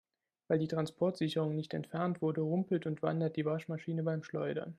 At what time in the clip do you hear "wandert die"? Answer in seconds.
3.03-3.45